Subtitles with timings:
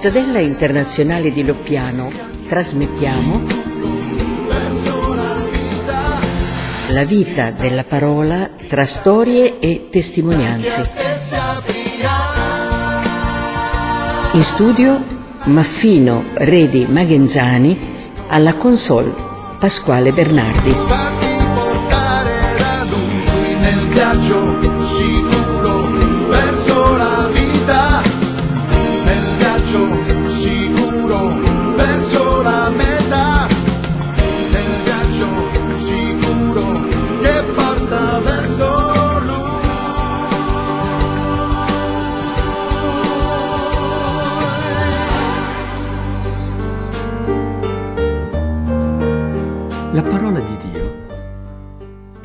[0.00, 2.08] Cittadella Internazionale di Loppiano
[2.46, 3.42] trasmettiamo
[6.90, 10.88] la vita della parola tra storie e testimonianze.
[14.34, 15.04] In studio
[15.46, 17.76] Maffino Redi Magenzani
[18.28, 19.12] alla console
[19.58, 21.07] Pasquale Bernardi.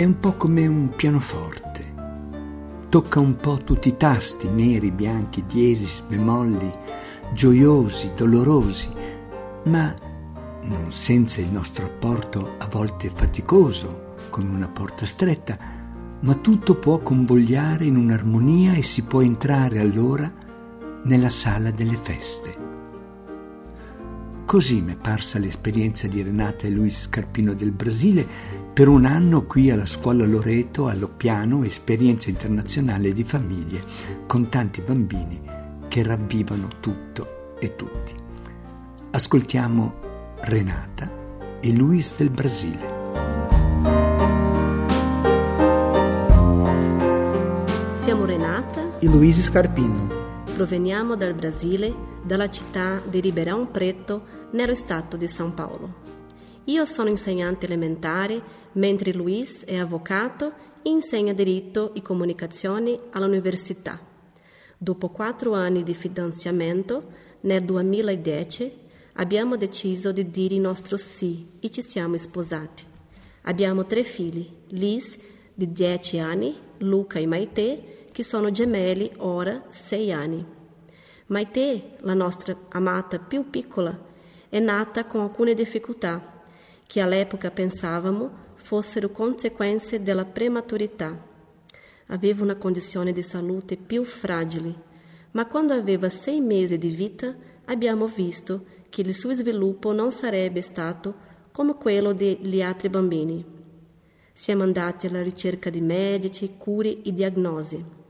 [0.03, 1.93] È un po' come un pianoforte.
[2.89, 6.69] Tocca un po' tutti i tasti, neri, bianchi, diesis, bemolli,
[7.31, 8.89] gioiosi, dolorosi,
[9.63, 9.95] ma
[10.63, 15.57] non senza il nostro apporto a volte faticoso, come una porta stretta,
[16.19, 20.29] ma tutto può convogliare in un'armonia e si può entrare allora
[21.03, 22.72] nella sala delle feste.
[24.45, 28.25] Così mi è parsa l'esperienza di Renata e Luis Scarpino del Brasile
[28.73, 33.83] per un anno qui alla scuola Loreto a Loppiano, esperienza internazionale di famiglie
[34.27, 35.41] con tanti bambini
[35.87, 38.13] che ravvivano tutto e tutti.
[39.11, 39.93] Ascoltiamo
[40.41, 41.11] Renata
[41.59, 43.01] e Luis del Brasile.
[47.93, 50.21] Siamo Renata, e Luiz Scarpino.
[50.55, 56.01] proveniamo dal Brasile, dalla città di Ribeirão Preto, nello stato di São Paulo.
[56.65, 58.41] Io sono insegnante elementare,
[58.73, 63.99] mentre Luiz è avvocato e insegna diritto e comunicazione all'università.
[64.77, 68.71] Dopo quattro anni di fidanzamento, nel 2010,
[69.13, 72.85] abbiamo deciso di dire il nostro sì e ci siamo sposati.
[73.43, 75.17] Abbiamo tre figli, Liz
[75.53, 80.45] di 10 anni, Luca e Maite, che sono gemelli ora 6 anni.
[81.27, 83.97] Maite, la nostra amata più piccola,
[84.49, 86.41] è nata con alcune difficoltà
[86.85, 91.17] che all'epoca pensavamo fossero conseguenze della prematurità.
[92.07, 94.91] Aveva una condizione di salute più fragile,
[95.31, 97.33] ma quando aveva sei mesi di vita
[97.65, 103.43] abbiamo visto che il suo sviluppo non sarebbe stato come quello degli altri bambini.
[104.33, 108.02] Siamo andati alla ricerca di medici, cure e diagnosi.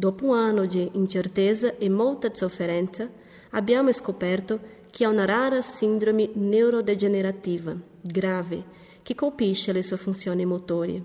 [0.00, 3.10] Dopo un anno di incertezza e molta sofferenza,
[3.50, 4.60] abbiamo scoperto
[4.90, 8.62] che ha una rara sindrome neurodegenerativa grave
[9.02, 11.02] che colpisce le sue funzioni motorie.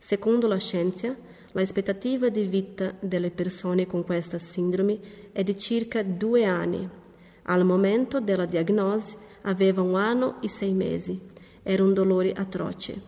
[0.00, 1.14] Secondo la scienza,
[1.52, 4.98] l'aspettativa di vita delle persone con questa sindrome
[5.30, 6.90] è di circa due anni.
[7.42, 11.20] Al momento della diagnosi aveva un anno e sei mesi.
[11.62, 13.00] Era un dolore atroce.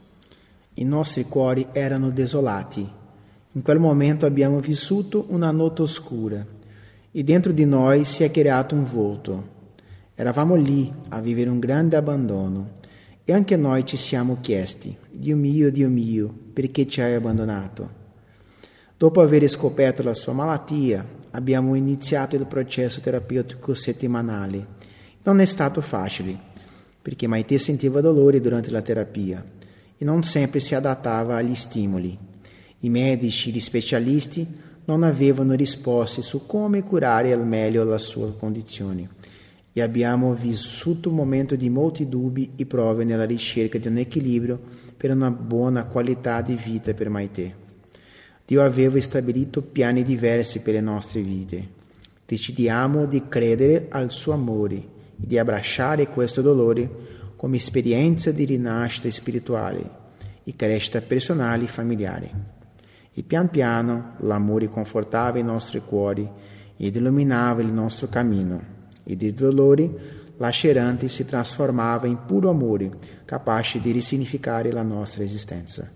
[0.74, 2.98] I nostri cuori erano desolati.
[3.54, 6.46] In quel momento abbiamo vissuto una notte oscura
[7.10, 9.58] e dentro di noi si è creato un volto.
[10.14, 12.78] Eravamo lì a vivere un grande abbandono
[13.24, 17.98] e anche noi ci siamo chiesti, Dio mio, Dio mio, perché ci hai abbandonato?
[18.96, 24.64] Dopo aver scoperto la sua malattia, abbiamo iniziato il processo terapeutico settimanale.
[25.24, 26.38] Non è stato facile,
[27.02, 29.44] perché Maite sentiva dolore durante la terapia
[29.98, 32.29] e non sempre si adattava agli stimoli.
[32.82, 34.46] I medici gli specialisti
[34.86, 39.08] non avevano risposte su come curare al meglio la sua condizione
[39.72, 44.58] e abbiamo vissuto un momento di molti dubbi e prove nella ricerca di un equilibrio
[44.96, 47.54] per una buona qualità di vita per Maite.
[48.46, 51.68] Dio aveva stabilito piani diversi per le nostre vite.
[52.26, 54.86] Decidiamo di credere al suo amore e
[55.16, 56.88] di abbracciare questo dolore
[57.36, 59.98] come esperienza di rinascita spirituale
[60.42, 62.58] e crescita personale e familiare.
[63.12, 66.28] E pian piano l'amore confortava i nostri cuori
[66.76, 72.90] ed illuminava il nostro cammino e di dolore lacerante si trasformava in puro amore,
[73.26, 75.88] capace di risignificare la nostra esistenza.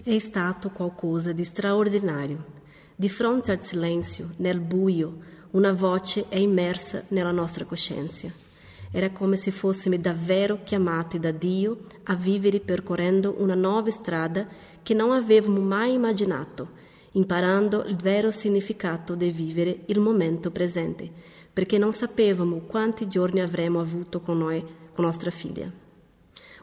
[0.00, 2.54] È stato qualcosa di straordinario.
[2.94, 5.18] Di fronte al silenzio, nel buio,
[5.50, 8.45] una voce è immersa nella nostra coscienza.
[8.90, 14.46] Era come se fossimo davvero chiamati da Dio a vivere percorrendo una nuova strada
[14.82, 21.78] che non avevamo mai immaginato, imparando il vero significato di vivere il momento presente perché
[21.78, 24.62] non sapevamo quanti giorni avremmo avuto con noi,
[24.92, 25.66] con nostra figlia.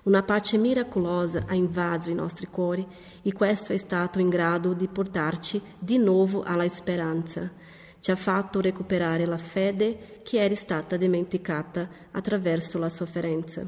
[0.04, 2.86] Una pace miracolosa ha invaso i nostri cuori
[3.24, 7.50] e questo è stato in grado di portarci di nuovo alla speranza.
[8.04, 13.66] Ci ha fatto recuperare la fede che era stata dimenticata attraverso la sofferenza.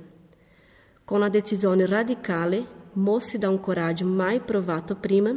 [1.05, 2.65] Con una decisione radicale,
[2.95, 5.33] mossi da un coraggio mai provato prima,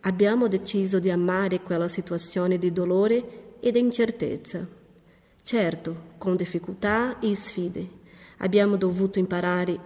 [0.00, 4.66] abbiamo deciso di amare quella situazione di dolore e di incertezza.
[5.44, 7.88] Certo, con difficoltà e sfide.
[8.38, 9.78] Abbiamo dovuto imparare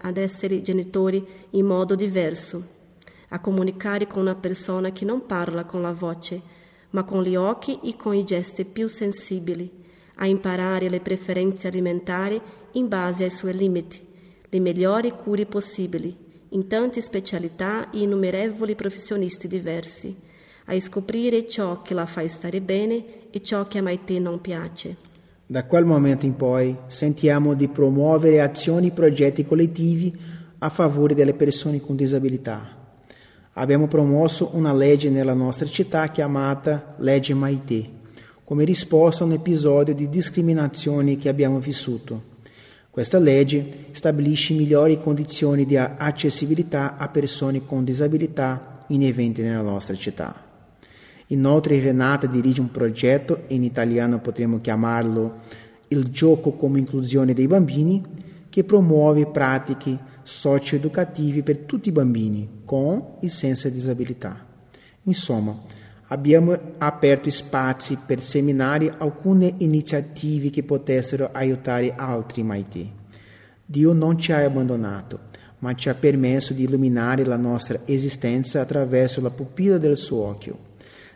[0.00, 2.60] ad essere genitori in modo diverso,
[3.28, 6.58] a comunicare con una persona che non parla con la voce,
[6.90, 9.70] ma con gli occhi e con i gesti più sensibili,
[10.16, 12.40] a imparare le preferenze alimentari
[12.72, 14.00] in base ai suoi limiti,
[14.48, 16.14] le migliori cure possibili,
[16.50, 20.14] in tante specialità e innumerevoli professionisti diversi,
[20.66, 24.96] a scoprire ciò che la fa stare bene e ciò che a Maite non piace.
[25.46, 30.16] Da quel momento in poi sentiamo di promuovere azioni e progetti collettivi
[30.58, 32.79] a favore delle persone con disabilità.
[33.60, 37.90] Abbiamo promosso una legge nella nostra città chiamata Legge Maite,
[38.42, 42.22] come risposta a un episodio di discriminazione che abbiamo vissuto.
[42.88, 49.94] Questa legge stabilisce migliori condizioni di accessibilità a persone con disabilità in eventi nella nostra
[49.94, 50.34] città.
[51.26, 55.34] Inoltre Renata dirige un progetto, in italiano potremmo chiamarlo
[55.88, 58.02] Il gioco come inclusione dei bambini,
[58.48, 64.46] che promuove pratiche socio-educative per tutti i bambini, con e senza disabilità.
[65.04, 65.58] Insomma,
[66.08, 72.98] abbiamo aperto spazi per seminare alcune iniziative che potessero aiutare altri Maite.
[73.64, 75.28] Dio non ci ha abbandonato,
[75.58, 80.68] ma ci ha permesso di illuminare la nostra esistenza attraverso la pupilla del suo occhio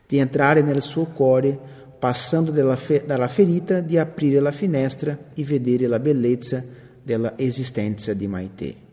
[0.06, 1.58] di entrare nel suo cuore,
[1.98, 2.76] passando dalla
[3.28, 6.62] ferita, di aprire la finestra e vedere la bellezza
[7.02, 8.83] della esistenza di Maite.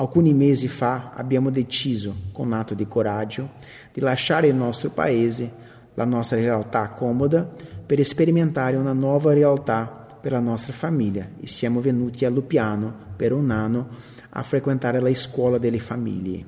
[0.00, 3.50] Alcuni mesi fa abbiamo deciso, con atto di coraggio,
[3.92, 5.52] di lasciare il nostro paese,
[5.92, 7.46] la nostra realtà comoda,
[7.84, 9.84] per sperimentare una nuova realtà
[10.18, 13.88] per la nostra famiglia e siamo venuti a Lupiano per un anno
[14.30, 16.46] a frequentare la scuola delle famiglie.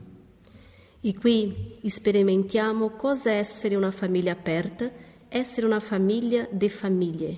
[1.03, 4.91] E qui sperimentiamo cosa essere una famiglia aperta,
[5.29, 7.37] essere una famiglia di famiglie.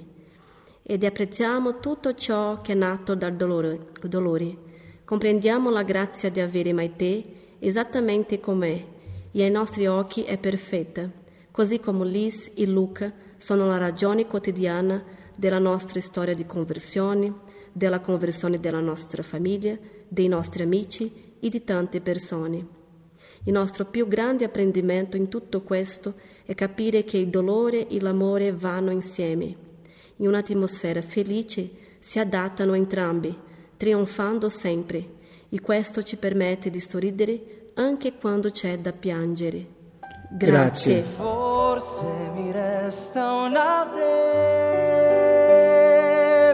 [0.81, 3.89] Ed apprezziamo tutto ciò che è nato dal dolore.
[4.07, 4.64] dolore.
[5.05, 7.25] Comprendiamo la grazia di avere Maite
[7.59, 8.83] esattamente com'è
[9.33, 11.11] e ai nostri occhi è perfetta,
[11.51, 15.05] così come Liz e Luca sono la ragione quotidiana
[15.37, 17.35] della nostra storia di conversione,
[17.71, 19.77] della conversione della nostra famiglia,
[20.09, 22.67] dei nostri amici e di tante persone.
[23.45, 26.15] Il nostro più grande apprendimento in tutto questo
[26.47, 29.55] è capire che il dolore e l'amore vanno insieme.
[30.17, 31.69] In un'atmosfera felice
[31.99, 33.44] si adattano entrambi,
[33.77, 35.09] trionfando sempre,
[35.49, 39.67] e questo ci permette di sorridere anche quando c'è da piangere.
[40.31, 40.95] Grazie.
[40.95, 41.03] Grazie.
[41.03, 42.05] Forse
[42.35, 43.87] mi resta una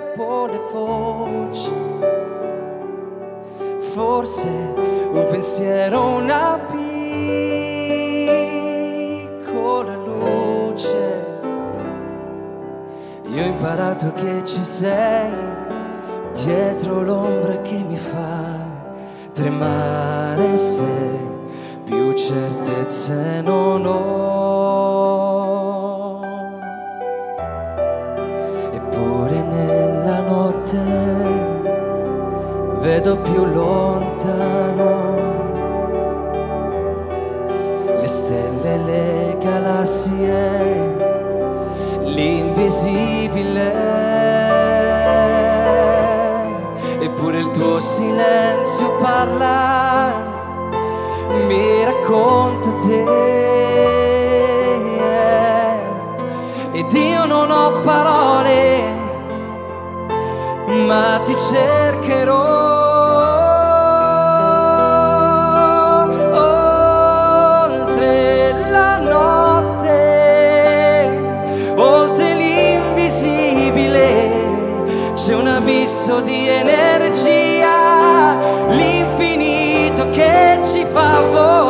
[0.01, 1.73] debole voce,
[3.79, 6.59] forse un pensiero, una
[9.41, 11.39] piccola luce.
[13.29, 15.60] Io ho imparato che ci sei
[16.45, 18.69] dietro l'ombra che mi fa
[19.33, 20.85] tremare se
[21.85, 23.99] più certezze non ho.
[28.73, 30.79] Eppure nella notte
[32.81, 35.19] vedo più lontano
[38.01, 40.97] le stelle, le galassie,
[42.03, 44.10] l'invisibile.
[47.11, 50.15] Eppure il tuo silenzio parla,
[51.49, 53.05] mi racconta te.
[56.71, 58.85] Ed io non ho parole,
[60.87, 62.70] ma ti cercherò.
[78.71, 81.70] L'infinito che ci fa volare.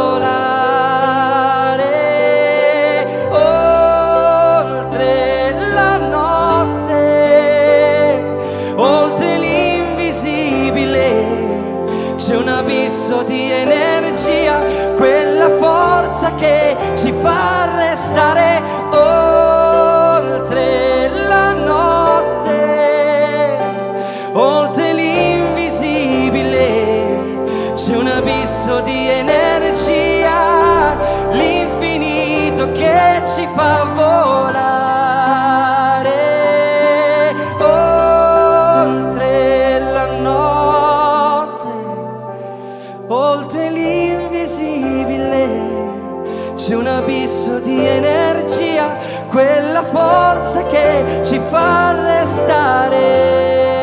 [46.97, 48.97] Abisso di energia,
[49.29, 53.80] quella forza che ci fa restare.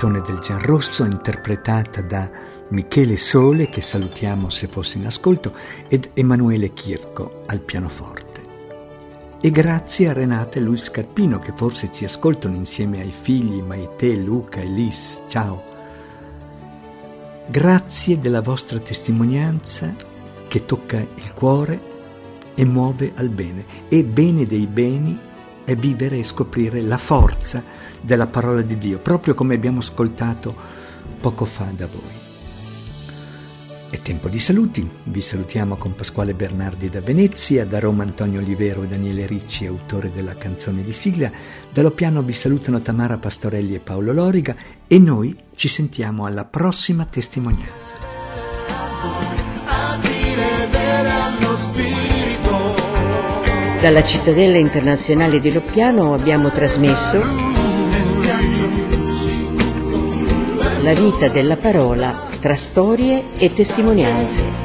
[0.00, 2.30] Canzone del Gianrosso interpretata da
[2.68, 5.52] Michele Sole, che salutiamo se fosse in ascolto,
[5.88, 8.40] ed Emanuele Chirco al pianoforte.
[9.42, 14.14] E grazie a Renata e Luis Scarpino che forse ci ascoltano insieme ai figli Maite,
[14.14, 15.20] Luca e Lis.
[15.28, 15.62] Ciao.
[17.48, 19.94] Grazie della vostra testimonianza
[20.48, 21.78] che tocca il cuore
[22.54, 23.66] e muove al bene.
[23.90, 25.28] E bene dei beni
[25.64, 27.62] è vivere e scoprire la forza
[28.00, 30.54] della parola di Dio, proprio come abbiamo ascoltato
[31.20, 32.28] poco fa da voi.
[33.90, 38.84] È tempo di saluti, vi salutiamo con Pasquale Bernardi da Venezia, da Roma Antonio Olivero
[38.84, 41.28] e Daniele Ricci, autore della canzone di sigla,
[41.72, 44.54] dallo piano vi salutano Tamara Pastorelli e Paolo Loriga
[44.86, 49.39] e noi ci sentiamo alla prossima testimonianza.
[53.80, 57.18] Dalla cittadella internazionale di Loppiano abbiamo trasmesso
[60.82, 64.59] La vita della parola tra storie e testimonianze.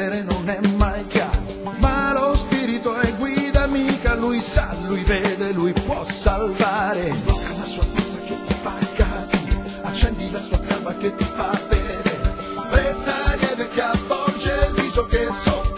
[0.00, 1.42] vivere non è mai chiaro,
[1.78, 7.08] ma lo spirito è guida amica, lui sa, lui vede, lui può salvare.
[7.08, 11.50] Invoca la sua forza che ti fa capire, accendi la sua calma che ti fa
[11.68, 12.34] vedere,
[12.70, 15.69] prezza lieve che avvolge il viso che soffre.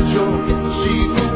[0.00, 1.29] muchacho, sigo